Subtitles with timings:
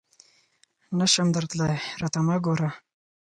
[0.97, 2.69] نه شم درتلای، راته مه ګوره!